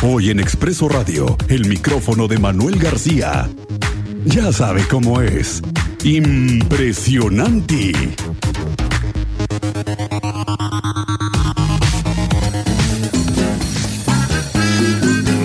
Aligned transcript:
Hoy 0.00 0.30
en 0.30 0.38
Expreso 0.38 0.88
Radio, 0.88 1.36
el 1.48 1.66
micrófono 1.66 2.28
de 2.28 2.38
Manuel 2.38 2.78
García. 2.78 3.50
Ya 4.26 4.52
sabe 4.52 4.86
cómo 4.88 5.20
es. 5.20 5.60
Impresionante. 6.04 7.92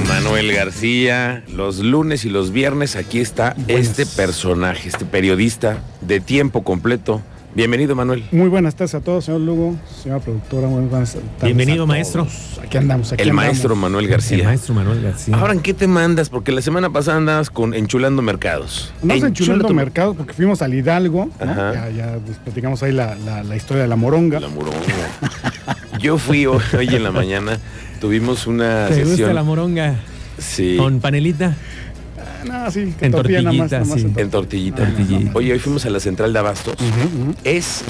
Manuel 0.08 0.54
García, 0.54 1.44
los 1.48 1.80
lunes 1.80 2.24
y 2.24 2.30
los 2.30 2.52
viernes 2.52 2.96
aquí 2.96 3.22
está 3.22 3.56
este 3.68 4.06
personaje, 4.06 4.88
este 4.88 5.06
periodista 5.06 5.82
de 6.02 6.20
tiempo 6.20 6.64
completo. 6.64 7.24
Bienvenido, 7.56 7.96
Manuel. 7.96 8.24
Muy 8.32 8.50
buenas 8.50 8.74
tardes 8.74 8.96
a 8.96 9.02
todos, 9.02 9.26
señor 9.26 9.42
Lugo, 9.42 9.76
señora 10.02 10.20
productora, 10.20 10.68
muy 10.68 10.86
buenas 10.88 11.14
tardes. 11.14 11.30
Bienvenido, 11.44 11.84
a 11.84 11.86
maestro. 11.86 12.24
todos. 12.24 12.60
Aquí 12.64 12.78
andamos, 12.78 13.12
aquí 13.14 13.22
El 13.22 13.30
andamos. 13.30 13.46
maestro 13.52 13.76
Manuel 13.76 14.08
García. 14.08 14.38
El 14.40 14.44
maestro 14.46 14.74
Manuel 14.74 15.04
García. 15.04 15.36
Ahora, 15.36 15.54
¿en 15.54 15.60
qué 15.60 15.76
te 15.76 15.86
mandas? 15.86 16.30
Porque 16.30 16.52
la 16.52 16.64
semana 16.64 16.90
pasada 16.90 17.18
andabas 17.18 17.52
con 17.52 17.76
enchulando 17.76 18.24
mercados. 18.24 18.92
Andamos 19.04 19.24
enchulando 19.26 19.68
tu- 19.68 19.74
mercados 19.76 20.16
porque 20.18 20.34
fuimos 20.34 20.64
al 20.64 20.74
Hidalgo, 20.74 21.30
¿no? 21.40 21.52
Ajá. 21.52 21.74
ya, 21.74 21.90
ya 21.92 22.18
pues, 22.26 22.38
platicamos 22.40 22.82
ahí 22.82 22.92
la, 22.92 23.14
la- 23.24 23.44
la 23.44 23.56
historia 23.56 23.84
de 23.84 23.90
la 23.90 23.98
moronga. 23.98 24.40
La 24.40 24.48
moronga. 24.48 24.80
Yo 26.02 26.18
fui 26.18 26.48
hoy, 26.48 26.60
hoy 26.76 26.88
en 26.88 27.04
la 27.04 27.12
mañana, 27.12 27.60
tuvimos 28.02 28.48
una 28.48 28.88
¿Te 28.88 28.96
gusta 28.96 29.10
sesión. 29.10 29.36
la 29.36 29.44
moronga 29.44 29.96
Sí, 30.40 30.76
con 30.80 31.00
panelita? 31.02 31.56
Ah, 32.26 32.44
no, 32.46 32.72
sí, 32.72 32.94
que 32.98 33.06
En 33.06 33.12
tortilla 33.12 33.42
nada 33.42 33.58
más, 33.58 33.70
tortillita, 33.70 33.80
nada 33.80 33.86
más 33.86 34.02
sí. 34.02 34.08
en 34.08 34.20
en 34.20 34.30
tortillita. 34.32 34.86
Tortillita. 34.86 35.32
Oye, 35.34 35.54
hoy 35.54 35.60
fuimos 35.60 35.86
a 35.86 35.90
la 35.90 36.00
central 36.00 36.34
de 36.34 36.40
Abastos. 36.40 36.76
Es, 37.44 37.84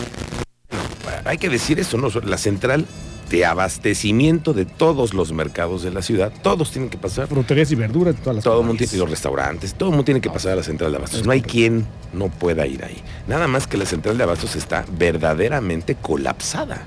hay 1.25 1.37
que 1.37 1.49
decir 1.49 1.79
eso, 1.79 1.97
¿no? 1.97 2.09
La 2.25 2.37
central 2.37 2.85
de 3.29 3.45
abastecimiento 3.45 4.53
de 4.53 4.65
todos 4.65 5.13
los 5.13 5.31
mercados 5.31 5.81
de 5.81 5.91
la 5.91 6.01
ciudad. 6.01 6.31
Todos 6.43 6.71
tienen 6.71 6.89
que 6.89 6.99
pasar. 6.99 7.27
Fruterías 7.27 7.71
y 7.71 7.75
verduras, 7.75 8.15
todas 8.15 8.35
las 8.35 8.43
Todo 8.43 8.61
el 8.61 8.67
mundo 8.67 8.77
tiene, 8.77 8.95
y 8.95 8.99
los 8.99 9.09
restaurantes, 9.09 9.73
todo 9.73 9.89
el 9.89 9.95
mundo 9.95 10.05
tiene 10.05 10.21
que 10.21 10.29
pasar 10.29 10.51
a 10.53 10.55
la 10.57 10.63
central 10.63 10.91
de 10.91 10.97
abastos. 10.97 11.25
No 11.25 11.31
hay 11.31 11.41
quien 11.41 11.87
no 12.13 12.29
pueda 12.29 12.67
ir 12.67 12.83
ahí. 12.83 13.01
Nada 13.27 13.47
más 13.47 13.65
que 13.65 13.77
la 13.77 13.85
central 13.85 14.17
de 14.17 14.23
abastos 14.23 14.55
está 14.55 14.85
verdaderamente 14.97 15.95
colapsada 15.95 16.83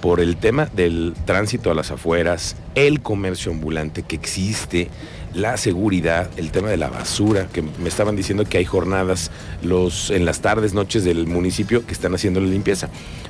por 0.00 0.20
el 0.20 0.36
tema 0.36 0.68
del 0.74 1.14
tránsito 1.24 1.70
a 1.70 1.74
las 1.74 1.90
afueras, 1.90 2.56
el 2.74 3.00
comercio 3.00 3.52
ambulante 3.52 4.02
que 4.02 4.16
existe, 4.16 4.88
la 5.34 5.56
seguridad, 5.56 6.30
el 6.36 6.50
tema 6.50 6.68
de 6.70 6.76
la 6.76 6.88
basura, 6.88 7.46
que 7.52 7.62
me 7.62 7.88
estaban 7.88 8.14
diciendo 8.16 8.44
que 8.44 8.58
hay 8.58 8.64
jornadas 8.64 9.30
los, 9.62 10.10
en 10.10 10.24
las 10.24 10.40
tardes, 10.40 10.74
noches 10.74 11.04
del 11.04 11.26
municipio 11.26 11.84
que 11.86 11.92
están 11.92 12.14
haciendo 12.14 12.40
la 12.40 12.46
limpieza. 12.46 12.88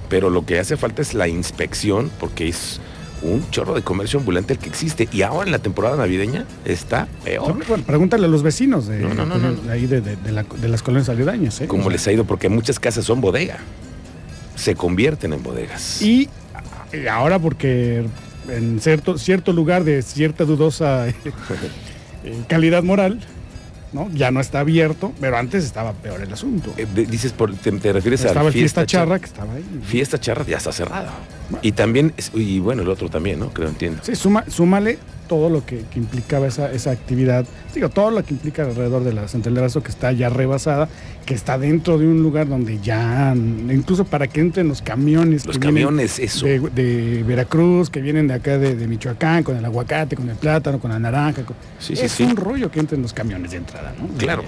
Pero 0.08 0.28
lo 0.30 0.44
que 0.44 0.58
hace 0.58 0.76
falta 0.76 1.00
es 1.02 1.14
la 1.14 1.28
inspección, 1.28 2.10
porque 2.20 2.48
es 2.48 2.78
un 3.22 3.48
chorro 3.50 3.74
de 3.74 3.80
comercio 3.80 4.18
ambulante 4.18 4.52
el 4.52 4.58
que 4.58 4.68
existe. 4.68 5.08
Y 5.12 5.22
ahora 5.22 5.46
en 5.46 5.52
la 5.52 5.58
temporada 5.60 5.96
navideña 5.96 6.44
está 6.66 7.08
peor. 7.24 7.56
Bueno, 7.66 7.84
pregúntale 7.84 8.26
a 8.26 8.28
los 8.28 8.42
vecinos 8.42 8.86
de, 8.86 8.98
No, 8.98 9.14
no, 9.14 9.24
no, 9.24 9.38
no. 9.38 9.52
de 9.54 9.72
ahí 9.72 9.86
de, 9.86 10.02
de- 10.02 10.16
de 10.16 10.32
la- 10.32 10.42
de 10.44 10.68
las 10.68 10.82
colonias 10.82 11.08
aledañas. 11.08 11.58
¿eh? 11.62 11.66
Como 11.66 11.84
O 11.84 11.86
sea, 11.86 11.92
les 11.92 12.06
ha 12.06 12.12
ido, 12.12 12.24
porque 12.24 12.50
muchas 12.50 12.78
casas 12.78 13.06
son 13.06 13.22
bodega. 13.22 13.58
Se 14.56 14.74
convierten 14.74 15.32
en 15.32 15.42
bodegas. 15.42 16.02
Y 16.02 16.28
y 16.92 17.06
ahora 17.08 17.38
porque 17.38 18.04
en 18.48 18.78
cierto, 18.78 19.16
cierto 19.16 19.52
lugar 19.54 19.84
de 19.84 20.02
cierta 20.02 20.44
dudosa 20.44 21.06
calidad 22.48 22.82
moral, 22.82 23.20
¿no? 23.92 24.10
Ya 24.12 24.30
no 24.30 24.40
está 24.40 24.60
abierto, 24.60 25.12
pero 25.20 25.36
antes 25.36 25.64
estaba 25.64 25.92
peor 25.92 26.20
el 26.20 26.32
asunto. 26.32 26.72
Eh, 26.76 26.86
dices, 27.08 27.32
por- 27.32 27.54
te, 27.54 27.70
te 27.72 27.92
refieres 27.92 28.24
a 28.24 28.28
estaba 28.28 28.42
la 28.44 28.48
el 28.48 28.54
fiesta 28.54 28.84
charra 28.86 29.18
que 29.18 29.26
estaba 29.26 29.52
ahí. 29.54 29.64
Fiesta 29.84 30.18
charra 30.18 30.44
ya 30.46 30.56
está 30.56 30.72
cerrada. 30.72 31.12
Bueno. 31.50 31.60
Y 31.62 31.72
también, 31.72 32.12
y 32.34 32.58
bueno, 32.58 32.82
el 32.82 32.88
otro 32.88 33.08
también, 33.08 33.38
¿no? 33.38 33.50
Creo, 33.50 33.68
entiendo. 33.68 34.00
Sí, 34.02 34.14
suma, 34.16 34.44
súmale 34.48 34.98
todo 35.26 35.48
lo 35.50 35.64
que, 35.64 35.84
que 35.90 35.98
implicaba 35.98 36.46
esa, 36.46 36.70
esa 36.72 36.90
actividad, 36.90 37.44
digo, 37.74 37.88
todo 37.88 38.10
lo 38.10 38.22
que 38.24 38.34
implica 38.34 38.62
alrededor 38.62 39.04
de 39.04 39.12
la 39.12 39.26
central 39.28 39.54
de 39.54 39.60
abasto 39.60 39.82
que 39.82 39.90
está 39.90 40.12
ya 40.12 40.28
rebasada, 40.28 40.88
que 41.26 41.34
está 41.34 41.58
dentro 41.58 41.98
de 41.98 42.06
un 42.06 42.22
lugar 42.22 42.48
donde 42.48 42.78
ya, 42.80 43.34
incluso 43.34 44.04
para 44.04 44.26
que 44.26 44.40
entren 44.40 44.68
los 44.68 44.82
camiones. 44.82 45.46
Los 45.46 45.58
que 45.58 45.66
camiones, 45.66 46.18
eso. 46.18 46.46
De, 46.46 46.60
de 46.60 47.22
Veracruz, 47.24 47.90
que 47.90 48.00
vienen 48.00 48.28
de 48.28 48.34
acá 48.34 48.58
de, 48.58 48.74
de 48.76 48.86
Michoacán, 48.86 49.42
con 49.42 49.56
el 49.56 49.64
aguacate, 49.64 50.16
con 50.16 50.28
el 50.28 50.36
plátano, 50.36 50.78
con 50.78 50.90
la 50.90 50.98
naranja. 50.98 51.42
con- 51.44 51.56
Sí, 51.78 51.96
sí, 51.96 52.04
es 52.04 52.12
sí. 52.12 52.22
un 52.24 52.36
rollo 52.36 52.70
que 52.70 52.80
entren 52.80 53.02
los 53.02 53.12
camiones 53.12 53.50
de 53.52 53.56
entrada, 53.58 53.92
¿no? 53.98 54.06
Claro. 54.18 54.42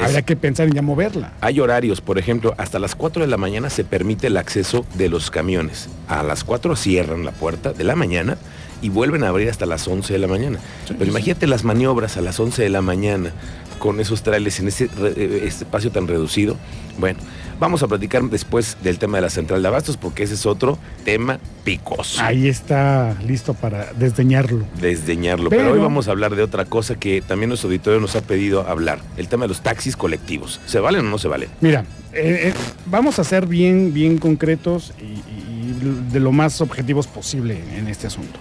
Habría 0.00 0.18
Es- 0.20 0.24
que 0.26 0.36
pensar 0.36 0.68
en 0.68 0.74
ya 0.74 0.82
moverla. 0.82 1.32
Hay 1.40 1.58
horarios, 1.58 2.00
por 2.00 2.18
ejemplo, 2.18 2.54
hasta 2.58 2.78
las 2.78 2.94
4 2.94 3.22
de 3.22 3.28
la 3.28 3.36
mañana 3.38 3.68
se 3.70 3.82
permite 3.84 4.26
el 4.28 4.36
acceso 4.36 4.84
de 4.94 5.08
los 5.08 5.30
camiones. 5.30 5.88
A 6.06 6.22
las 6.22 6.44
4 6.44 6.76
cierran 6.76 7.24
la 7.24 7.32
puerta 7.32 7.72
de 7.72 7.82
la 7.84 7.96
mañana 7.96 8.36
y 8.82 8.88
vuelven 8.90 9.24
a 9.24 9.28
abrir 9.28 9.48
hasta 9.50 9.66
las 9.66 9.86
11 9.88 10.12
de 10.12 10.18
la 10.18 10.28
mañana. 10.28 10.58
Pero 10.86 11.04
sí, 11.04 11.10
imagínate 11.10 11.46
las 11.46 11.64
maniobras 11.64 12.16
a 12.16 12.20
las 12.20 12.38
11 12.38 12.62
de 12.62 12.68
la 12.68 12.82
mañana 12.82 13.32
con 13.78 14.00
esos 14.00 14.22
trailers 14.24 14.58
en 14.58 14.68
ese 14.68 14.88
re- 14.88 15.12
eh, 15.16 15.40
este 15.44 15.64
espacio 15.64 15.90
tan 15.92 16.08
reducido. 16.08 16.56
Bueno, 16.98 17.20
vamos 17.60 17.80
a 17.84 17.86
platicar 17.86 18.24
después 18.24 18.76
del 18.82 18.98
tema 18.98 19.18
de 19.18 19.22
la 19.22 19.30
central 19.30 19.62
de 19.62 19.68
abastos 19.68 19.96
porque 19.96 20.24
ese 20.24 20.34
es 20.34 20.46
otro 20.46 20.78
tema 21.04 21.38
picoso. 21.62 22.20
Ahí 22.20 22.48
está 22.48 23.16
listo 23.24 23.54
para 23.54 23.92
desdeñarlo. 23.92 24.64
Desdeñarlo. 24.80 25.48
Pero, 25.48 25.62
Pero- 25.62 25.74
hoy 25.74 25.78
vamos 25.78 26.08
a 26.08 26.10
hablar 26.10 26.34
de 26.34 26.42
otra 26.42 26.64
cosa 26.64 26.96
que 26.96 27.20
también 27.22 27.50
nuestro 27.50 27.68
auditorio 27.68 28.00
nos 28.00 28.16
ha 28.16 28.22
pedido 28.22 28.66
hablar. 28.68 28.98
El 29.16 29.28
tema 29.28 29.44
de 29.44 29.48
los 29.48 29.60
taxis 29.60 29.96
colectivos. 29.96 30.60
¿Se 30.66 30.80
valen 30.80 31.06
o 31.06 31.10
no 31.10 31.18
se 31.18 31.28
valen? 31.28 31.48
Mira, 31.60 31.84
eh, 32.12 32.48
eh, 32.48 32.54
vamos 32.86 33.20
a 33.20 33.24
ser 33.24 33.46
bien, 33.46 33.94
bien 33.94 34.18
concretos 34.18 34.92
y, 34.98 35.04
y 35.30 36.02
de 36.12 36.18
lo 36.18 36.32
más 36.32 36.60
objetivos 36.60 37.06
posible 37.06 37.60
en 37.76 37.86
este 37.86 38.08
asunto. 38.08 38.40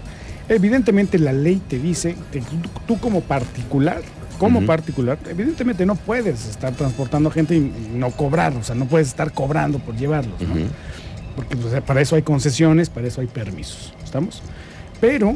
Evidentemente 0.50 1.20
la 1.20 1.34
ley 1.34 1.62
te 1.68 1.78
dice 1.78 2.16
que 2.32 2.42
tú, 2.88 3.00
como 3.00 3.22
particular, 3.22 4.02
como 4.38 4.66
particular, 4.66 5.18
evidentemente 5.28 5.86
no 5.86 5.96
puedes 5.96 6.48
estar 6.48 6.74
transportando 6.74 7.32
gente 7.32 7.56
y 7.56 7.74
no 7.94 8.12
cobrar, 8.12 8.56
o 8.56 8.64
sea, 8.64 8.76
no 8.76 8.86
puedes 8.86 9.08
estar 9.08 9.34
cobrando 9.34 9.80
por 9.80 9.96
llevarlos, 9.96 10.40
¿no? 10.42 10.56
Porque 11.36 11.56
pues, 11.56 11.82
para 11.82 12.02
eso 12.02 12.16
hay 12.16 12.22
concesiones, 12.22 12.90
para 12.90 13.08
eso 13.08 13.22
hay 13.22 13.28
permisos, 13.28 13.94
¿estamos? 14.04 14.42
Pero 15.02 15.36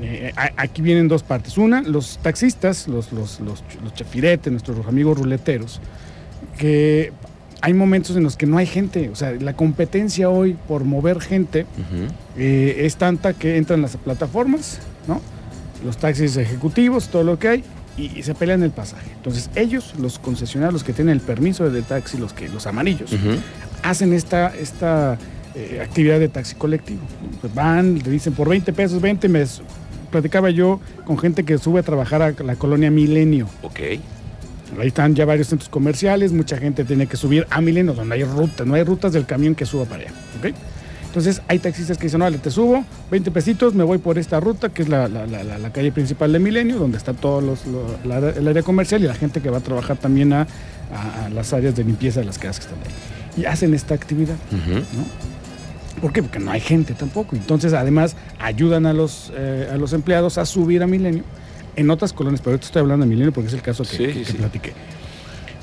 eh, 0.00 0.32
aquí 0.56 0.82
vienen 0.82 1.08
dos 1.08 1.22
partes. 1.22 1.56
Una, 1.56 1.82
los 1.82 2.18
taxistas, 2.18 2.88
los, 2.88 3.12
los, 3.12 3.40
los, 3.40 3.62
los 3.82 3.94
chafiretes, 3.94 4.50
nuestros 4.50 4.86
amigos 4.86 5.18
ruleteros, 5.18 5.80
que 6.58 7.12
hay 7.62 7.74
momentos 7.74 8.16
en 8.16 8.24
los 8.24 8.36
que 8.36 8.44
no 8.44 8.58
hay 8.58 8.66
gente, 8.66 9.08
o 9.08 9.14
sea, 9.14 9.30
la 9.32 9.54
competencia 9.54 10.28
hoy 10.28 10.56
por 10.66 10.84
mover 10.84 11.20
gente 11.20 11.64
eh, 12.36 12.76
es 12.80 12.96
tanta 12.96 13.34
que 13.34 13.56
entran 13.56 13.80
las 13.80 13.96
plataformas, 13.96 14.80
¿no? 15.06 15.20
Los 15.84 15.96
taxis 15.96 16.36
ejecutivos, 16.36 17.08
todo 17.08 17.22
lo 17.22 17.38
que 17.38 17.48
hay, 17.48 17.64
y, 17.96 18.18
y 18.18 18.24
se 18.24 18.34
pelean 18.34 18.64
el 18.64 18.72
pasaje. 18.72 19.10
Entonces 19.14 19.48
ellos, 19.54 19.94
los 20.00 20.18
concesionarios, 20.18 20.72
los 20.72 20.84
que 20.84 20.92
tienen 20.92 21.12
el 21.12 21.20
permiso 21.20 21.70
de 21.70 21.82
taxi, 21.82 22.18
los 22.18 22.32
que 22.32 22.48
los 22.48 22.66
amarillos, 22.66 23.14
hacen 23.84 24.12
esta, 24.12 24.48
esta 24.48 25.16
eh, 25.54 25.80
actividad 25.80 26.18
de 26.18 26.28
taxi 26.28 26.56
colectivo. 26.56 27.02
Pues 27.40 27.54
van, 27.54 28.00
le 28.00 28.10
dicen 28.10 28.32
por 28.32 28.48
20 28.48 28.72
pesos, 28.72 29.00
20 29.00 29.28
me 29.28 29.44
platicaba 30.10 30.50
yo 30.50 30.80
con 31.04 31.16
gente 31.16 31.44
que 31.44 31.58
sube 31.58 31.78
a 31.78 31.82
trabajar 31.84 32.22
a 32.22 32.32
la 32.42 32.56
colonia 32.56 32.90
Milenio. 32.90 33.48
Ok. 33.62 33.80
Ahí 34.80 34.88
están 34.88 35.14
ya 35.14 35.24
varios 35.24 35.48
centros 35.48 35.68
comerciales, 35.68 36.32
mucha 36.32 36.56
gente 36.56 36.84
tiene 36.84 37.06
que 37.06 37.16
subir 37.16 37.46
a 37.50 37.60
Milenio, 37.60 37.92
donde 37.94 38.14
hay 38.14 38.24
rutas, 38.24 38.66
no 38.66 38.74
hay 38.74 38.82
rutas 38.84 39.12
del 39.12 39.26
camión 39.26 39.54
que 39.54 39.66
suba 39.66 39.84
para 39.84 40.04
allá. 40.04 40.12
¿ok? 40.38 40.54
Entonces 41.06 41.42
hay 41.46 41.58
taxistas 41.58 41.98
que 41.98 42.04
dicen, 42.04 42.20
vale, 42.20 42.38
te 42.38 42.50
subo 42.50 42.84
20 43.10 43.30
pesitos, 43.30 43.74
me 43.74 43.84
voy 43.84 43.98
por 43.98 44.18
esta 44.18 44.40
ruta, 44.40 44.70
que 44.70 44.80
es 44.82 44.88
la, 44.88 45.08
la- 45.08 45.26
la- 45.26 45.44
la- 45.44 45.58
la 45.58 45.70
calle 45.72 45.92
principal 45.92 46.32
de 46.32 46.38
Milenio, 46.38 46.78
donde 46.78 46.96
está 46.96 47.12
todo 47.12 47.42
los, 47.42 47.66
lo- 47.66 47.98
la- 48.04 48.30
el 48.30 48.48
área 48.48 48.62
comercial 48.62 49.02
y 49.04 49.06
la 49.06 49.14
gente 49.14 49.42
que 49.42 49.50
va 49.50 49.58
a 49.58 49.60
trabajar 49.60 49.98
también 49.98 50.32
a, 50.32 50.46
a- 50.94 51.26
a 51.26 51.28
las 51.28 51.52
áreas 51.52 51.76
de 51.76 51.84
limpieza 51.84 52.20
de 52.20 52.26
las 52.26 52.38
casas 52.38 52.60
que 52.64 52.72
están 52.72 52.78
ahí. 52.86 53.42
Y 53.42 53.44
hacen 53.44 53.74
esta 53.74 53.94
actividad. 53.94 54.36
¿no? 54.50 56.00
¿Por 56.00 56.12
qué? 56.14 56.22
Porque 56.22 56.38
no 56.38 56.50
hay 56.50 56.60
gente 56.60 56.94
tampoco. 56.94 57.36
Entonces, 57.36 57.74
además, 57.74 58.16
ayudan 58.40 58.86
a 58.86 58.94
los, 58.94 59.30
eh, 59.36 59.68
a 59.70 59.76
los 59.76 59.92
empleados 59.92 60.38
a 60.38 60.46
subir 60.46 60.82
a 60.82 60.86
Milenio 60.86 61.24
en 61.76 61.90
otras 61.90 62.12
colonias, 62.12 62.40
pero 62.40 62.52
ahorita 62.52 62.66
estoy 62.66 62.80
hablando 62.80 63.04
de 63.04 63.10
Milenio 63.10 63.32
porque 63.32 63.48
es 63.48 63.54
el 63.54 63.62
caso 63.62 63.82
que, 63.84 63.90
Sí, 63.90 63.96
que- 64.06 64.12
sí, 64.12 64.18
que 64.20 64.24
sí. 64.32 64.32
platiqué. 64.38 64.72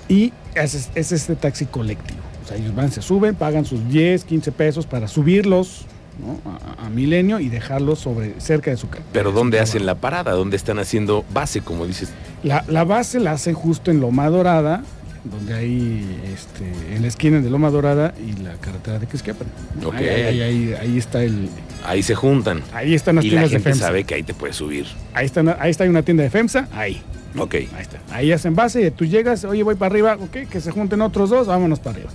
Y 0.08 0.34
es, 0.56 0.90
es 0.96 1.12
este 1.12 1.36
taxi 1.36 1.66
colectivo. 1.66 2.20
O 2.44 2.48
sea, 2.48 2.58
ellos 2.58 2.74
van, 2.76 2.92
se 2.92 3.02
suben, 3.02 3.36
pagan 3.36 3.66
sus 3.66 3.88
10, 3.90 4.24
15 4.24 4.52
pesos 4.52 4.86
para 4.88 5.08
subirlos 5.08 5.86
¿no? 6.20 6.40
a, 6.82 6.86
a 6.88 6.90
Milenio 6.90 7.40
y 7.40 7.48
dejarlos 7.50 8.00
sobre, 8.00 8.40
cerca 8.42 8.72
de 8.72 8.78
su 8.78 8.90
casa. 8.90 9.04
Pero 9.14 9.32
¿dónde 9.32 9.60
hacen 9.60 9.86
la 9.86 9.96
parada? 9.96 10.32
¿Dónde 10.32 10.58
están 10.58 10.80
haciendo 10.80 11.24
base, 11.34 11.62
como 11.62 11.86
dices? 11.86 12.10
La, 12.44 12.66
la 12.68 12.84
base 12.86 13.20
la 13.20 13.34
hacen 13.34 13.54
justo 13.54 13.92
en 13.92 14.00
Loma 14.02 14.28
Dorada, 14.30 14.84
donde 15.26 15.54
hay 15.54 16.22
este, 16.34 16.96
en 16.96 17.04
la 17.04 17.08
esquina 17.10 17.40
de 17.40 17.50
Loma 17.52 17.70
Dorada 17.70 18.14
y 18.18 18.42
la 18.42 18.54
carretera 18.56 18.98
de 18.98 19.06
Quisquiapan. 19.06 19.48
Ok. 19.86 19.94
Ahí, 19.96 20.08
ahí- 20.08 20.42
ahí- 20.42 20.74
ahí 20.74 20.98
está 20.98 21.22
el, 21.24 21.50
Ahí 21.86 22.04
se 22.04 22.16
juntan. 22.16 22.62
ahí 22.74 22.94
están 22.94 23.16
las 23.16 23.26
Y 23.26 23.30
la 23.30 23.32
tiendas 23.32 23.52
de 23.52 23.58
gente 23.58 23.70
FEMSA. 23.72 23.86
sabe 23.86 24.04
que 24.04 24.16
ahí 24.16 24.24
te 24.24 24.34
puedes 24.34 24.56
subir. 24.56 24.86
Ahí, 25.14 25.26
están, 25.26 25.56
ahí 25.60 25.72
está 25.72 25.86
una 25.86 26.04
tienda 26.04 26.24
de 26.24 26.30
FEMSA, 26.30 26.68
ahí. 26.74 27.02
Ok. 27.38 27.56
Ahí 27.56 27.68
está. 27.82 28.00
Ahí 28.12 28.32
hacen 28.32 28.56
base 28.56 28.86
y 28.86 28.92
tú 28.92 29.06
llegas, 29.06 29.44
oye, 29.46 29.64
voy 29.64 29.76
para 29.76 29.92
arriba, 29.92 30.18
ok, 30.20 30.50
que 30.50 30.62
se 30.62 30.72
junten 30.72 31.02
otros 31.02 31.30
dos, 31.30 31.48
vámonos 31.48 31.80
para 31.80 31.98
arriba. 31.98 32.10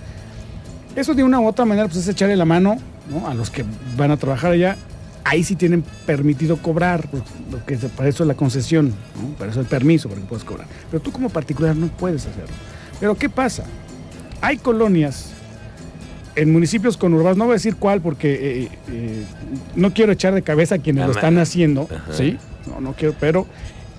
Eso 0.96 1.14
de 1.14 1.24
una 1.24 1.40
u 1.40 1.46
otra 1.46 1.64
manera 1.64 1.88
pues 1.88 1.98
es 1.98 2.08
echarle 2.08 2.36
la 2.36 2.44
mano 2.44 2.78
¿no? 3.10 3.28
a 3.28 3.34
los 3.34 3.50
que 3.50 3.64
van 3.96 4.10
a 4.10 4.16
trabajar 4.16 4.52
allá 4.52 4.76
ahí 5.24 5.42
sí 5.42 5.56
tienen 5.56 5.82
permitido 6.06 6.58
cobrar, 6.58 7.08
pues, 7.08 7.22
lo 7.50 7.64
que 7.64 7.76
para 7.88 8.08
eso 8.08 8.22
es 8.22 8.28
la 8.28 8.34
concesión, 8.34 8.88
¿no? 8.88 9.36
para 9.36 9.50
eso 9.50 9.60
el 9.60 9.66
permiso, 9.66 10.08
para 10.08 10.20
que 10.20 10.26
puedas 10.26 10.44
cobrar. 10.44 10.66
Pero 10.90 11.02
tú 11.02 11.10
como 11.10 11.30
particular 11.30 11.74
no 11.74 11.88
puedes 11.88 12.26
hacerlo. 12.26 12.54
Pero 13.00 13.14
¿qué 13.16 13.28
pasa? 13.28 13.64
Hay 14.40 14.58
colonias 14.58 15.30
en 16.36 16.52
municipios 16.52 16.96
conurbados, 16.96 17.36
no 17.36 17.44
voy 17.44 17.52
a 17.52 17.54
decir 17.54 17.76
cuál 17.76 18.00
porque 18.00 18.62
eh, 18.62 18.68
eh, 18.88 19.24
no 19.76 19.92
quiero 19.92 20.12
echar 20.12 20.34
de 20.34 20.42
cabeza 20.42 20.76
a 20.76 20.78
quienes 20.78 21.06
lo 21.06 21.12
están 21.12 21.38
haciendo, 21.38 21.88
¿sí? 22.10 22.38
No, 22.66 22.80
no 22.80 22.94
quiero, 22.94 23.14
pero 23.18 23.46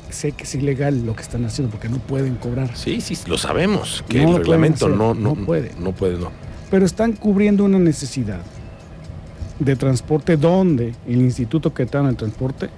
sé 0.09 0.31
que 0.31 0.43
es 0.43 0.55
ilegal 0.55 1.05
lo 1.05 1.15
que 1.15 1.21
están 1.21 1.45
haciendo 1.45 1.71
porque 1.71 1.89
no 1.89 1.97
pueden 1.97 2.35
cobrar. 2.35 2.75
Sí, 2.75 3.01
sí, 3.01 3.17
lo 3.27 3.37
sabemos, 3.37 4.03
que 4.07 4.23
el 4.23 4.35
reglamento 4.35 4.89
no, 4.89 5.13
no, 5.13 5.35
no 5.35 5.45
puede. 5.45 5.71
No 5.79 5.91
puede, 5.91 6.17
no. 6.17 6.31
Pero 6.71 6.85
están 6.85 7.13
cubriendo 7.13 7.63
una 7.63 7.79
necesidad 7.79 8.41
de 9.59 9.75
transporte 9.75 10.35
donde 10.37 10.93
el 11.07 11.21
Instituto 11.21 11.73
Quetano 11.73 12.07
del 12.07 12.17
Transporte 12.17 12.69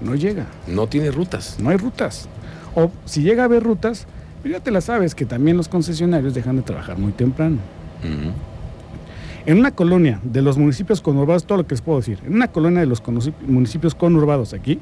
no 0.00 0.14
llega. 0.14 0.46
No 0.66 0.86
tiene 0.86 1.10
rutas. 1.10 1.56
No 1.58 1.70
hay 1.70 1.76
rutas. 1.76 2.28
O 2.74 2.90
si 3.04 3.22
llega 3.22 3.42
a 3.42 3.46
haber 3.46 3.62
rutas, 3.62 4.06
pues 4.42 4.52
ya 4.52 4.60
te 4.60 4.70
la 4.70 4.80
sabes 4.80 5.14
que 5.14 5.26
también 5.26 5.56
los 5.56 5.68
concesionarios 5.68 6.34
dejan 6.34 6.56
de 6.56 6.62
trabajar 6.62 6.98
muy 6.98 7.12
temprano. 7.12 7.58
En 9.48 9.58
una 9.58 9.70
colonia 9.70 10.20
de 10.24 10.42
los 10.42 10.58
municipios 10.58 11.00
conurbados, 11.00 11.46
todo 11.46 11.56
lo 11.56 11.66
que 11.66 11.74
les 11.74 11.80
puedo 11.80 12.00
decir, 12.00 12.18
en 12.26 12.34
una 12.34 12.48
colonia 12.48 12.80
de 12.80 12.86
los 12.86 13.02
municipios 13.46 13.94
conurbados 13.94 14.52
aquí, 14.52 14.78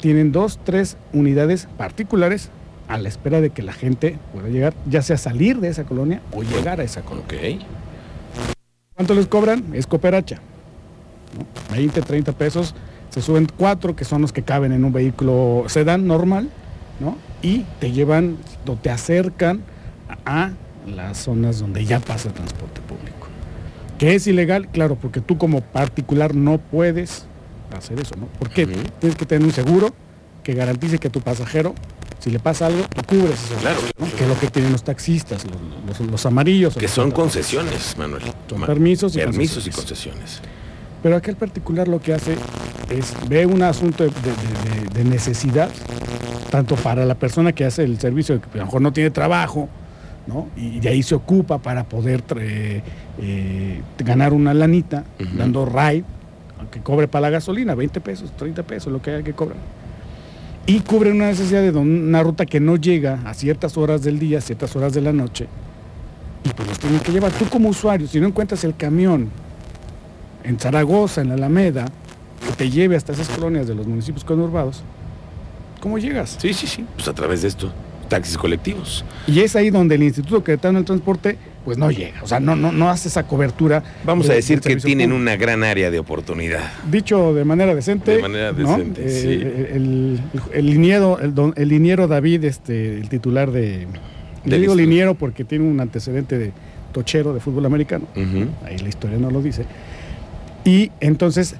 tienen 0.00 0.32
dos, 0.32 0.58
tres 0.64 0.96
unidades 1.12 1.68
particulares 1.76 2.48
a 2.88 2.96
la 2.96 3.10
espera 3.10 3.42
de 3.42 3.50
que 3.50 3.62
la 3.62 3.74
gente 3.74 4.16
pueda 4.32 4.48
llegar, 4.48 4.72
ya 4.88 5.02
sea 5.02 5.18
salir 5.18 5.60
de 5.60 5.68
esa 5.68 5.84
colonia 5.84 6.22
o 6.32 6.42
llegar 6.42 6.80
a 6.80 6.84
esa 6.84 7.02
colonia. 7.02 7.58
¿Cuánto 8.94 9.12
les 9.12 9.26
cobran? 9.26 9.62
Es 9.74 9.86
cooperacha. 9.86 10.40
20, 11.70 12.00
30 12.00 12.32
pesos. 12.32 12.74
Se 13.10 13.20
suben 13.20 13.46
cuatro, 13.58 13.94
que 13.94 14.06
son 14.06 14.22
los 14.22 14.32
que 14.32 14.42
caben 14.42 14.72
en 14.72 14.86
un 14.86 14.92
vehículo 14.94 15.64
sedán 15.66 16.06
normal, 16.06 16.48
¿no? 16.98 17.18
Y 17.42 17.66
te 17.78 17.92
llevan, 17.92 18.38
o 18.66 18.76
te 18.76 18.88
acercan 18.88 19.60
a 20.24 20.52
las 20.86 21.18
zonas 21.18 21.58
donde 21.58 21.84
ya 21.84 22.00
pasa 22.00 22.28
el 22.28 22.34
transporte 22.34 22.80
público. 22.80 23.29
¿Que 24.00 24.14
es 24.14 24.26
ilegal? 24.26 24.66
Claro, 24.68 24.96
porque 24.96 25.20
tú 25.20 25.36
como 25.36 25.60
particular 25.60 26.34
no 26.34 26.56
puedes 26.56 27.26
hacer 27.76 28.00
eso, 28.00 28.16
¿no? 28.16 28.28
Porque 28.38 28.66
tienes 28.98 29.14
que 29.14 29.26
tener 29.26 29.46
un 29.46 29.52
seguro 29.52 29.90
que 30.42 30.54
garantice 30.54 30.98
que 30.98 31.10
tu 31.10 31.20
pasajero, 31.20 31.74
si 32.18 32.30
le 32.30 32.38
pasa 32.38 32.68
algo, 32.68 32.80
tú 32.94 33.02
cubres 33.02 33.44
eso. 33.44 33.56
Claro. 33.60 33.78
Que 34.16 34.24
es 34.24 34.28
lo 34.28 34.40
que 34.40 34.48
tienen 34.48 34.72
los 34.72 34.82
taxistas, 34.82 35.44
los, 36.10 36.24
amarillos. 36.24 36.76
Que 36.76 36.88
son 36.88 37.10
concesiones, 37.10 37.94
Manuel. 37.98 38.22
Son 38.48 38.62
permisos 38.62 39.14
y 39.16 39.18
permisos 39.18 39.66
y 39.66 39.70
concesiones. 39.70 40.40
Pero 41.02 41.16
aquel 41.16 41.36
particular 41.36 41.86
lo 41.86 42.00
que 42.00 42.14
hace 42.14 42.36
es 42.88 43.12
ve 43.28 43.44
un 43.44 43.62
asunto 43.62 44.04
de, 44.04 45.04
necesidad, 45.04 45.70
tanto 46.50 46.74
para 46.76 47.04
la 47.04 47.16
persona 47.16 47.52
que 47.52 47.66
hace 47.66 47.84
el 47.84 48.00
servicio, 48.00 48.40
que 48.40 48.48
a 48.54 48.60
lo 48.60 48.64
mejor 48.64 48.80
no 48.80 48.94
tiene 48.94 49.10
trabajo, 49.10 49.68
¿no? 50.26 50.48
y 50.56 50.80
de 50.80 50.88
ahí 50.88 51.02
se 51.02 51.14
ocupa 51.14 51.58
para 51.58 51.84
poder 51.84 52.22
eh, 52.36 52.82
eh, 53.18 53.82
ganar 53.98 54.32
una 54.32 54.54
lanita, 54.54 55.04
dando 55.36 55.66
ride, 55.66 56.04
aunque 56.58 56.80
cobre 56.80 57.08
para 57.08 57.22
la 57.22 57.30
gasolina, 57.30 57.74
20 57.74 58.00
pesos, 58.00 58.32
30 58.36 58.62
pesos, 58.62 58.92
lo 58.92 59.00
que 59.00 59.10
haya 59.10 59.22
que 59.22 59.32
cobrar. 59.32 59.58
Y 60.66 60.80
cubre 60.80 61.10
una 61.10 61.26
necesidad 61.26 61.62
de 61.62 61.70
una 61.70 62.22
ruta 62.22 62.46
que 62.46 62.60
no 62.60 62.76
llega 62.76 63.20
a 63.24 63.34
ciertas 63.34 63.76
horas 63.76 64.02
del 64.02 64.18
día, 64.18 64.38
a 64.38 64.40
ciertas 64.40 64.76
horas 64.76 64.92
de 64.92 65.00
la 65.00 65.12
noche, 65.12 65.48
y 66.44 66.48
pues 66.50 66.68
los 66.68 66.78
tienen 66.78 67.00
que 67.00 67.12
llevar. 67.12 67.32
Tú 67.32 67.46
como 67.46 67.68
usuario, 67.68 68.06
si 68.06 68.20
no 68.20 68.26
encuentras 68.26 68.62
el 68.64 68.76
camión 68.76 69.30
en 70.44 70.58
Zaragoza, 70.58 71.22
en 71.22 71.28
la 71.28 71.34
Alameda, 71.34 71.86
que 72.46 72.52
te 72.56 72.70
lleve 72.70 72.96
hasta 72.96 73.12
esas 73.12 73.28
colonias 73.28 73.66
de 73.66 73.74
los 73.74 73.86
municipios 73.86 74.24
conurbados, 74.24 74.82
¿cómo 75.80 75.98
llegas? 75.98 76.36
Sí, 76.40 76.52
sí, 76.54 76.66
sí, 76.66 76.86
pues 76.94 77.08
a 77.08 77.14
través 77.14 77.42
de 77.42 77.48
esto, 77.48 77.72
taxis 78.10 78.36
colectivos. 78.36 79.02
Y 79.26 79.40
es 79.40 79.56
ahí 79.56 79.70
donde 79.70 79.94
el 79.94 80.02
Instituto 80.02 80.44
Queretano 80.44 80.78
del 80.78 80.84
Transporte 80.84 81.38
pues 81.64 81.78
no 81.78 81.90
llega, 81.90 82.22
o 82.22 82.26
sea, 82.26 82.40
no, 82.40 82.56
no, 82.56 82.72
no 82.72 82.90
hace 82.90 83.08
esa 83.08 83.26
cobertura. 83.26 83.82
Vamos 84.04 84.28
a 84.28 84.34
decir 84.34 84.60
que 84.60 84.76
tienen 84.76 85.12
una 85.12 85.36
gran 85.36 85.62
área 85.62 85.90
de 85.90 85.98
oportunidad. 85.98 86.70
Dicho 86.90 87.32
de 87.34 87.44
manera 87.44 87.74
decente. 87.74 88.16
De 88.16 88.22
manera 88.22 88.52
decente, 88.52 89.04
eh, 89.04 89.10
sí. 89.10 89.28
El, 89.74 90.20
el, 90.52 90.66
liniero, 90.66 91.18
el, 91.18 91.68
liniero 91.68 92.08
David, 92.08 92.44
este, 92.44 92.98
el 92.98 93.08
titular 93.08 93.50
de... 93.50 93.86
Le 94.44 94.58
digo 94.58 94.74
liniero 94.74 95.14
porque 95.14 95.44
tiene 95.44 95.66
un 95.66 95.80
antecedente 95.80 96.38
de 96.38 96.52
tochero 96.92 97.34
de 97.34 97.40
fútbol 97.40 97.66
americano. 97.66 98.06
Ahí 98.64 98.78
la 98.78 98.88
historia 98.88 99.18
no 99.18 99.30
lo 99.30 99.42
dice. 99.42 99.66
Y 100.64 100.90
entonces 101.00 101.56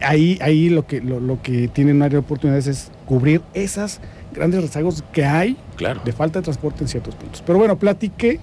ahí, 0.00 0.38
ahí 0.40 0.68
lo, 0.68 0.86
que, 0.86 1.00
lo, 1.00 1.42
que 1.42 1.68
tienen 1.68 2.02
área 2.02 2.16
de 2.16 2.24
oportunidades 2.24 2.66
es 2.66 2.90
cubrir 3.06 3.42
esas 3.54 4.00
grandes 4.32 4.62
rezagos 4.62 5.04
que 5.12 5.24
hay 5.24 5.56
claro. 5.76 6.00
de 6.04 6.12
falta 6.12 6.40
de 6.40 6.44
transporte 6.44 6.82
en 6.82 6.88
ciertos 6.88 7.14
puntos. 7.14 7.42
Pero 7.44 7.58
bueno, 7.58 7.78
platiqué 7.78 8.40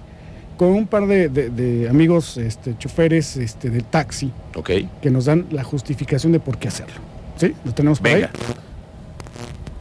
con 0.56 0.68
un 0.68 0.86
par 0.86 1.06
de, 1.06 1.86
amigos 1.88 2.36
este, 2.36 2.76
choferes 2.76 3.36
este, 3.36 3.70
del 3.70 3.84
taxi 3.84 4.30
okay. 4.54 4.90
que 5.00 5.10
nos 5.10 5.24
dan 5.24 5.46
la 5.50 5.64
justificación 5.64 6.32
de 6.32 6.40
por 6.40 6.58
qué 6.58 6.68
hacerlo. 6.68 7.00
¿Sí? 7.36 7.54
¿Lo 7.64 7.72
tenemos 7.72 7.98
por 7.98 8.08
ahí? 8.08 8.26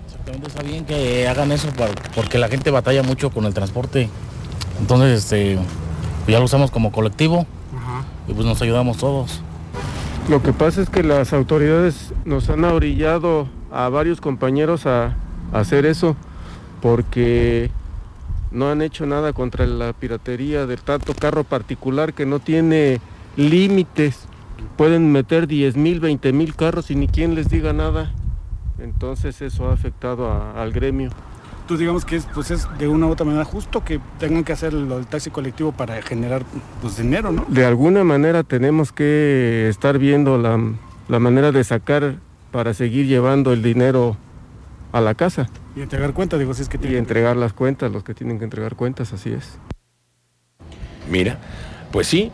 Exactamente, 0.05 0.47
está 0.47 0.63
bien 0.63 0.85
que 0.85 1.27
hagan 1.27 1.51
eso 1.51 1.67
porque 2.15 2.37
la 2.37 2.47
gente 2.47 2.71
batalla 2.71 3.03
mucho 3.03 3.29
con 3.29 3.45
el 3.45 3.53
transporte. 3.53 4.09
Entonces, 4.79 5.19
este, 5.19 5.55
pues 6.23 6.31
ya 6.31 6.39
lo 6.39 6.45
usamos 6.45 6.71
como 6.71 6.91
colectivo 6.91 7.45
y 8.29 8.33
pues 8.33 8.45
nos 8.45 8.61
ayudamos 8.61 8.97
todos. 8.97 9.41
Lo 10.29 10.43
que 10.43 10.53
pasa 10.53 10.81
es 10.81 10.89
que 10.89 11.03
las 11.03 11.33
autoridades 11.33 12.13
nos 12.23 12.49
han 12.49 12.63
orillado 12.63 13.49
a 13.71 13.89
varios 13.89 14.21
compañeros 14.21 14.85
a 14.85 15.15
hacer 15.53 15.85
eso 15.85 16.15
porque 16.81 17.71
no 18.51 18.69
han 18.69 18.81
hecho 18.81 19.05
nada 19.05 19.33
contra 19.33 19.65
la 19.65 19.93
piratería 19.93 20.65
del 20.65 20.79
tanto 20.79 21.13
carro 21.13 21.43
particular 21.43 22.13
que 22.13 22.25
no 22.25 22.39
tiene 22.39 22.99
límites. 23.35 24.25
Pueden 24.75 25.11
meter 25.11 25.47
10 25.47 25.77
mil, 25.77 25.99
20 25.99 26.33
mil 26.33 26.55
carros 26.55 26.91
y 26.91 26.95
ni 26.95 27.07
quien 27.07 27.35
les 27.35 27.49
diga 27.49 27.73
nada. 27.73 28.11
Entonces 28.79 29.41
eso 29.41 29.69
ha 29.69 29.73
afectado 29.73 30.31
al 30.31 30.71
gremio. 30.71 31.09
Tú 31.67 31.77
digamos 31.77 32.03
que 32.03 32.15
es, 32.15 32.27
pues 32.33 32.49
es 32.49 32.67
de 32.79 32.87
una 32.87 33.05
u 33.05 33.11
otra 33.11 33.25
manera 33.25 33.45
justo 33.45 33.83
que 33.83 33.99
tengan 34.17 34.43
que 34.43 34.53
hacer 34.53 34.73
lo 34.73 34.95
del 34.95 35.05
taxi 35.05 35.29
colectivo 35.29 35.71
para 35.71 36.01
generar 36.01 36.43
pues, 36.81 36.97
dinero, 36.97 37.31
¿no? 37.31 37.45
De 37.47 37.65
alguna 37.65 38.03
manera 38.03 38.43
tenemos 38.43 38.91
que 38.91 39.67
estar 39.69 39.99
viendo 39.99 40.39
la, 40.39 40.59
la 41.07 41.19
manera 41.19 41.51
de 41.51 41.63
sacar 41.63 42.15
para 42.51 42.73
seguir 42.73 43.05
llevando 43.05 43.53
el 43.53 43.61
dinero 43.61 44.17
a 44.91 45.01
la 45.01 45.15
casa. 45.15 45.49
Y 45.75 45.81
entregar 45.81 46.13
cuentas, 46.13 46.39
digo, 46.39 46.53
si 46.53 46.61
es 46.63 46.69
que 46.69 46.79
Y 46.81 46.95
entregar 46.95 47.37
las 47.37 47.53
cuentas, 47.53 47.91
los 47.91 48.03
que 48.03 48.13
tienen 48.13 48.37
que 48.39 48.43
entregar 48.43 48.75
cuentas, 48.75 49.13
así 49.13 49.31
es. 49.31 49.59
Mira, 51.09 51.37
pues 51.91 52.07
sí, 52.07 52.31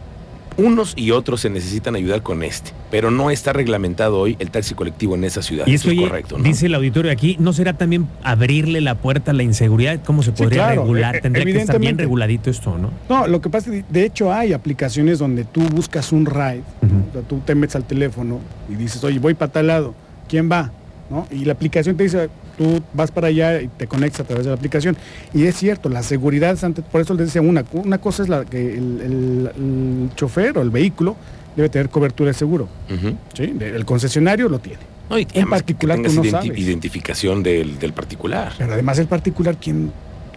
unos 0.58 0.94
y 0.96 1.12
otros 1.12 1.42
se 1.42 1.50
necesitan 1.50 1.96
ayudar 1.96 2.22
con 2.22 2.44
este, 2.44 2.72
pero 2.90 3.12
no 3.12 3.30
está 3.30 3.52
reglamentado 3.52 4.20
hoy 4.20 4.38
el 4.40 4.52
taxi 4.52 4.74
colectivo 4.74 5.16
en 5.16 5.24
esa 5.26 5.42
ciudad. 5.42 5.68
Y 5.68 5.74
eso, 5.74 5.92
es 5.92 6.00
correcto. 6.00 6.38
Dice 6.38 6.68
el 6.68 6.76
auditorio 6.76 7.12
aquí, 7.12 7.36
¿no 7.40 7.52
será 7.52 7.74
también 7.74 8.08
abrirle 8.24 8.80
la 8.82 8.96
puerta 8.96 9.32
a 9.32 9.34
la 9.34 9.44
inseguridad? 9.44 10.02
¿Cómo 10.06 10.24
se 10.24 10.32
podría 10.32 10.70
regular? 10.70 11.18
Eh, 11.18 11.22
Tendría 11.22 11.46
que 11.46 11.60
estar 11.60 11.80
bien 11.80 11.98
reguladito 11.98 12.50
esto, 12.50 12.78
¿no? 12.78 12.92
No, 13.10 13.28
lo 13.28 13.42
que 13.42 13.50
pasa 13.50 13.74
es 13.74 13.84
que 13.84 13.94
de 13.94 14.06
hecho 14.06 14.32
hay 14.32 14.54
aplicaciones 14.54 15.20
donde 15.20 15.44
tú 15.44 15.62
buscas 15.70 16.12
un 16.12 16.26
ride, 16.26 16.64
o 17.10 17.12
sea, 17.14 17.22
tú 17.22 17.42
te 17.46 17.54
metes 17.56 17.76
al 17.76 17.86
teléfono 17.86 18.40
y 18.70 18.76
dices, 18.76 19.04
oye, 19.04 19.20
voy 19.20 19.34
para 19.34 19.52
tal 19.52 19.68
lado, 19.68 19.94
¿quién 20.30 20.50
va? 20.50 20.72
¿No? 21.10 21.28
Y 21.32 21.46
la 21.46 21.54
aplicación 21.54 21.98
te 21.98 22.04
dice, 22.04 22.30
tú 22.58 22.82
vas 22.94 23.12
para 23.12 23.28
allá 23.28 23.62
y 23.62 23.68
te 23.68 23.88
conectas 23.88 24.22
a 24.22 24.24
través 24.26 24.46
de 24.46 24.52
la 24.52 24.56
aplicación. 24.56 24.98
Y 25.34 25.46
es 25.46 25.56
cierto, 25.56 25.90
la 25.90 26.04
seguridad, 26.04 26.58
por 26.92 27.02
eso 27.02 27.14
les 27.14 27.28
decía 27.28 27.42
una, 27.42 27.64
una 27.74 27.98
cosa 27.98 28.24
es 28.24 28.30
la 28.30 28.46
que 28.46 28.76
el, 28.76 30.10
chofer 30.16 30.58
o 30.58 30.62
el 30.62 30.70
vehículo 30.70 31.16
debe 31.56 31.70
tener 31.70 31.90
cobertura 31.90 32.30
de 32.30 32.34
seguro. 32.34 32.68
El 33.38 33.86
concesionario 33.86 34.50
lo 34.50 34.60
tiene. 34.60 34.80
en 35.10 35.50
particular 35.50 36.00
tú 36.02 36.12
no 36.12 36.24
sabes. 36.24 36.58
identificación 36.58 37.44
del, 37.44 37.80
del, 37.80 37.94
particular. 37.94 38.54
Pero 38.58 38.74
además 38.74 39.00
el 39.00 39.08
particular, 39.08 39.58
¿quién, 39.60 39.92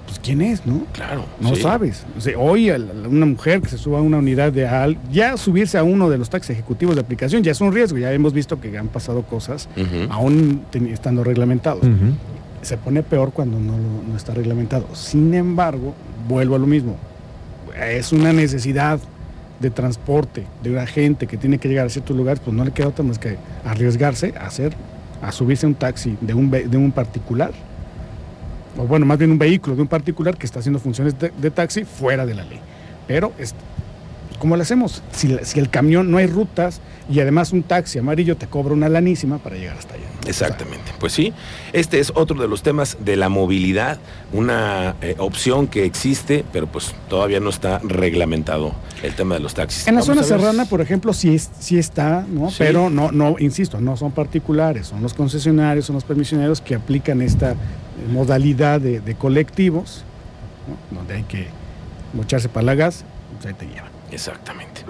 pues 0.08 0.20
quién 0.20 0.40
es, 0.40 0.64
¿no? 0.64 0.86
Claro. 0.92 1.26
No 1.38 1.54
sabes. 1.54 2.06
hoy 2.38 2.70
una 2.70 3.26
mujer 3.26 3.60
que 3.60 3.68
se 3.68 3.76
suba 3.76 3.98
a 3.98 4.02
una 4.02 4.16
unidad 4.16 4.52
de 4.52 4.66
al, 4.66 4.96
ya 5.12 5.36
subirse 5.36 5.76
a 5.76 5.82
uno 5.82 6.08
de 6.08 6.16
los 6.16 6.30
taxis 6.30 6.50
ejecutivos 6.50 6.94
de 6.94 7.02
aplicación 7.02 7.42
ya 7.42 7.52
es 7.52 7.60
un 7.60 7.74
riesgo. 7.74 7.98
Ya 7.98 8.10
hemos 8.12 8.32
visto 8.32 8.58
que 8.58 8.76
han 8.78 8.88
pasado 8.88 9.22
cosas 9.22 9.68
aún 10.08 10.62
estando 10.90 11.24
reglamentados. 11.24 11.82
Se 12.62 12.78
pone 12.78 13.02
peor 13.02 13.32
cuando 13.32 13.60
no, 13.60 13.74
no 13.76 14.16
está 14.16 14.32
reglamentado. 14.32 14.86
Sin 14.94 15.34
embargo, 15.34 15.94
vuelvo 16.26 16.56
a 16.56 16.58
lo 16.58 16.66
mismo. 16.66 16.96
Es 17.78 18.12
una 18.12 18.32
necesidad 18.32 18.98
de 19.60 19.70
transporte 19.70 20.46
de 20.62 20.70
una 20.70 20.86
gente 20.86 21.26
que 21.26 21.36
tiene 21.36 21.58
que 21.58 21.68
llegar 21.68 21.86
a 21.86 21.90
ciertos 21.90 22.16
lugares, 22.16 22.40
pues 22.42 22.56
no 22.56 22.64
le 22.64 22.70
queda 22.70 22.88
otra 22.88 23.04
más 23.04 23.18
que 23.18 23.36
arriesgarse 23.64 24.32
a 24.40 24.46
hacer, 24.46 24.72
a 25.20 25.32
subirse 25.32 25.66
a 25.66 25.68
un 25.68 25.74
taxi 25.74 26.16
de 26.20 26.32
un, 26.32 26.50
de 26.50 26.76
un 26.76 26.92
particular 26.92 27.52
o 28.78 28.86
bueno, 28.86 29.04
más 29.04 29.18
bien 29.18 29.30
un 29.30 29.38
vehículo 29.38 29.76
de 29.76 29.82
un 29.82 29.88
particular 29.88 30.36
que 30.36 30.46
está 30.46 30.60
haciendo 30.60 30.78
funciones 30.78 31.14
de, 31.18 31.50
taxi 31.50 31.84
fuera 31.84 32.24
de 32.24 32.34
la 32.34 32.44
ley. 32.44 32.60
Pero 33.06 33.32
¿cómo 34.38 34.56
lo 34.56 34.62
hacemos? 34.62 35.02
Si, 35.12 35.36
el 35.58 35.70
camión 35.70 36.10
no 36.10 36.18
hay 36.18 36.26
rutas 36.26 36.80
y 37.10 37.20
además 37.20 37.52
un 37.52 37.62
taxi 37.62 37.98
amarillo 37.98 38.36
te 38.36 38.46
cobra 38.46 38.74
una 38.74 38.88
lanísima 38.88 39.38
para 39.38 39.56
llegar 39.56 39.76
hasta 39.78 39.94
allá. 39.94 40.04
Exactamente. 40.26 40.92
Pues 41.00 41.12
sí, 41.12 41.32
este 41.72 42.00
es 42.00 42.12
otro 42.14 42.40
de 42.40 42.48
los 42.48 42.62
temas 42.62 42.98
de 43.00 43.16
la 43.16 43.28
movilidad, 43.28 43.98
una 44.32 44.96
eh, 45.00 45.14
opción 45.18 45.66
que 45.68 45.84
existe, 45.84 46.44
pero 46.52 46.66
pues 46.66 46.94
todavía 47.08 47.40
no 47.40 47.50
está 47.50 47.78
reglamentado 47.82 48.74
el 49.02 49.14
tema 49.14 49.34
de 49.36 49.40
los 49.40 49.54
taxis. 49.54 49.86
En 49.88 49.94
la 49.94 50.00
Vamos 50.02 50.14
zona 50.16 50.22
serrana, 50.26 50.64
por 50.66 50.80
ejemplo, 50.80 51.12
sí, 51.12 51.34
es- 51.34 51.50
sí 51.58 51.78
está, 51.78 52.26
¿no? 52.28 52.50
Sí. 52.50 52.56
Pero 52.58 52.90
no, 52.90 53.10
no, 53.12 53.36
insisto, 53.38 53.80
no 53.80 53.96
son 53.96 54.12
particulares, 54.12 54.88
son 54.88 55.02
los 55.02 55.14
concesionarios, 55.14 55.86
son 55.86 55.94
los 55.94 56.04
permisionarios 56.04 56.60
que 56.60 56.74
aplican 56.74 57.22
esta 57.22 57.52
eh, 57.52 57.56
modalidad 58.12 58.80
de, 58.80 59.00
de 59.00 59.14
colectivos, 59.14 60.04
¿no? 60.92 60.98
donde 60.98 61.14
hay 61.14 61.22
que 61.22 61.46
mocharse 62.12 62.48
para 62.48 62.66
la 62.66 62.74
gas, 62.74 63.04
pues 63.34 63.46
ahí 63.46 63.54
te 63.54 63.66
llevan. 63.66 63.97
Exactamente. 64.12 64.82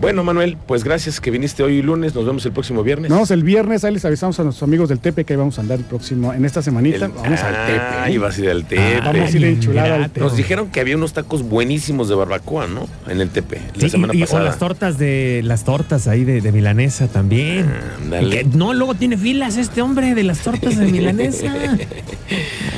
Bueno, 0.00 0.22
Manuel, 0.22 0.56
pues 0.64 0.84
gracias 0.84 1.20
que 1.20 1.32
viniste 1.32 1.64
hoy 1.64 1.82
lunes. 1.82 2.14
Nos 2.14 2.24
vemos 2.24 2.46
el 2.46 2.52
próximo 2.52 2.84
viernes. 2.84 3.10
Nos 3.10 3.16
vemos 3.18 3.30
el 3.32 3.42
viernes, 3.42 3.82
ahí 3.84 3.92
les 3.92 4.04
avisamos 4.04 4.38
a 4.38 4.44
nuestros 4.44 4.62
amigos 4.62 4.88
del 4.88 5.00
Tepe 5.00 5.24
que 5.24 5.32
ahí 5.32 5.36
vamos 5.36 5.58
a 5.58 5.62
andar 5.62 5.76
el 5.80 5.84
próximo, 5.84 6.32
en 6.32 6.44
esta 6.44 6.62
semanita. 6.62 7.06
El- 7.06 7.10
vamos 7.10 7.40
al 7.40 7.54
Ah, 7.56 7.66
Tepe. 7.66 8.10
¿eh? 8.10 8.14
ibas 8.14 8.38
a 8.38 8.40
ir 8.40 8.50
al 8.50 8.64
Tepe. 8.64 9.00
Vamos 9.00 9.34
a 9.34 9.36
ir 9.36 9.44
a 9.44 9.48
enchular 9.48 9.90
al. 9.90 10.02
Tepe. 10.04 10.20
Nos 10.20 10.36
dijeron 10.36 10.68
que 10.70 10.78
había 10.78 10.96
unos 10.96 11.14
tacos 11.14 11.42
buenísimos 11.42 12.08
de 12.08 12.14
barbacoa, 12.14 12.68
¿no? 12.68 12.86
En 13.08 13.20
el 13.20 13.30
Tepe, 13.30 13.60
la 13.74 13.80
Sí, 13.80 13.90
semana 13.90 14.14
y- 14.14 14.18
y- 14.18 14.20
pasada. 14.20 14.42
o 14.42 14.44
las 14.44 14.58
tortas 14.58 14.98
de 14.98 15.40
las 15.42 15.64
tortas 15.64 16.06
ahí 16.06 16.22
de, 16.22 16.42
de 16.42 16.52
milanesa 16.52 17.08
también. 17.08 17.68
Ándale. 18.04 18.30
Que 18.30 18.44
no, 18.44 18.72
luego 18.74 18.94
tiene 18.94 19.16
filas 19.16 19.56
este 19.56 19.82
hombre 19.82 20.14
de 20.14 20.22
las 20.22 20.38
tortas 20.38 20.76
de 20.78 20.86
milanesa. 20.86 21.52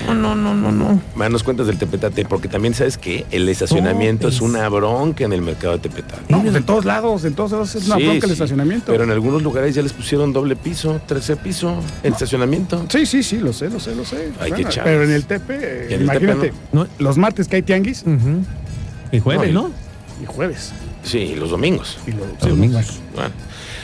No, 0.07 0.14
no, 0.14 0.35
no, 0.35 0.54
no, 0.54 0.73
no. 0.73 1.00
Manos 1.14 1.42
cuentas 1.42 1.66
del 1.66 1.78
Tepetate, 1.78 2.25
porque 2.25 2.49
también 2.49 2.75
sabes 2.75 2.97
que 2.99 3.26
el 3.30 3.49
estacionamiento 3.49 4.28
es 4.28 4.37
Topes. 4.38 4.50
una 4.50 4.69
bronca 4.69 5.25
en 5.25 5.33
el 5.33 5.42
mercado 5.42 5.75
de 5.75 5.78
Tepetate. 5.80 6.23
No, 6.28 6.42
pues 6.42 6.54
en 6.54 6.62
todos 6.64 6.85
lados, 6.85 7.25
en 7.25 7.35
todos 7.35 7.52
lados 7.52 7.75
es 7.75 7.87
una 7.87 7.97
Sí, 7.97 8.02
bronca 8.04 8.26
el 8.26 8.30
sí, 8.30 8.33
estacionamiento. 8.33 8.92
Pero 8.92 9.04
en 9.04 9.11
algunos 9.11 9.42
lugares 9.42 9.75
ya 9.75 9.83
les 9.83 9.92
pusieron 9.92 10.33
doble 10.33 10.57
piso, 10.57 11.00
tercer 11.07 11.37
piso, 11.37 11.76
el 12.02 12.12
estacionamiento. 12.12 12.85
Sí, 12.88 13.04
sí, 13.07 13.23
sí, 13.23 13.38
lo 13.38 13.52
sé, 13.52 13.69
lo 13.71 13.78
sé, 13.80 13.95
lo 13.95 14.04
sé. 14.04 14.30
Hay 14.40 14.52
que 14.52 14.62
echarles. 14.62 14.85
pero 14.85 15.04
en 15.04 15.11
el 15.12 15.25
Tepe, 15.25 15.54
eh, 15.57 15.87
en 15.88 15.92
el 15.92 16.02
imagínate, 16.02 16.40
Tepe 16.49 16.54
No. 16.73 16.87
los 16.99 17.19
martes 17.19 17.47
que 17.49 17.57
hay 17.57 17.62
tianguis. 17.62 18.04
Y 19.12 19.19
jueves, 19.21 19.52
No, 19.52 19.69
¿no? 19.69 19.71
y 20.23 20.26
jueves. 20.26 20.73
Sí, 21.02 21.19
y 21.19 21.35
los 21.35 21.50
domingos. 21.50 21.99
Y 22.07 22.12
lo- 22.12 22.19
Los 22.26 22.28
sí, 22.42 22.49
domingos. 22.49 23.00
Bueno, 23.14 23.30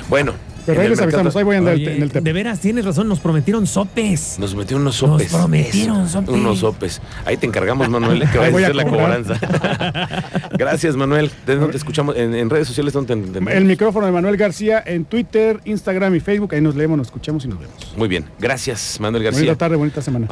bueno 0.08 0.32
Pero 0.66 0.80
ahí 0.80 0.88
les 0.88 1.00
avisamos, 1.00 1.34
ahí 1.36 1.44
voy 1.44 1.54
a 1.54 1.58
andar 1.58 1.74
Oye, 1.74 1.96
en 1.96 2.02
el 2.02 2.10
Tepe. 2.10 2.24
de 2.24 2.32
veras, 2.32 2.60
tienes 2.60 2.84
razón, 2.84 3.08
nos 3.08 3.20
prometieron 3.20 3.66
sopes. 3.66 4.36
Nos 4.38 4.54
metió 4.54 4.76
unos 4.76 4.96
sopes. 4.96 5.30
Nos 5.32 5.40
prometieron 5.40 6.08
sopes. 6.08 6.28
Unos 6.34 6.58
sopes. 6.58 7.00
Ahí 7.24 7.36
te 7.36 7.46
encargamos, 7.46 7.88
Manuel, 7.88 8.22
eh, 8.22 8.28
que 8.32 8.38
Ahí 8.40 8.52
vayas 8.52 8.52
voy 8.52 8.62
a 8.62 8.66
hacer 8.66 8.76
la 8.76 8.84
cobranza. 8.86 10.50
Gracias, 10.58 10.96
Manuel. 10.96 11.30
¿De 11.46 11.54
dónde 11.56 11.72
te 11.72 11.78
escuchamos? 11.78 12.16
En, 12.16 12.34
en 12.34 12.50
redes 12.50 12.66
sociales, 12.68 12.92
¿dónde 12.92 13.14
te- 13.16 13.40
te- 13.40 13.56
El 13.56 13.64
micrófono 13.64 14.06
de 14.06 14.12
Manuel 14.12 14.36
García 14.36 14.82
en 14.84 15.04
Twitter, 15.04 15.60
Instagram 15.64 16.14
y 16.14 16.20
Facebook. 16.20 16.54
Ahí 16.54 16.60
nos 16.60 16.74
leemos, 16.74 16.96
nos 16.98 17.06
escuchamos 17.08 17.44
y 17.44 17.48
nos 17.48 17.58
vemos. 17.60 17.94
Muy 17.96 18.08
bien. 18.08 18.24
Gracias, 18.38 18.98
Manuel 19.00 19.22
García. 19.22 19.42
Bonita 19.42 19.58
tarde, 19.58 19.76
bonita 19.76 20.02
semana. 20.02 20.24